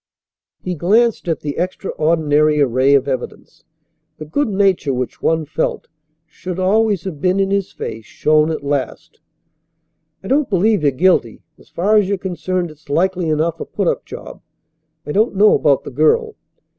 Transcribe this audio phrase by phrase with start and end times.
[0.63, 3.63] He glanced at the extraordinary array of evidence.
[4.17, 5.89] The good nature which, one felt,
[6.25, 9.19] should always have been in his face, shone at last.
[10.23, 11.43] "I don't believe you're guilty.
[11.59, 14.41] As far as you're concerned it's likely enough a put up job.
[15.05, 16.33] I don't know about the girl.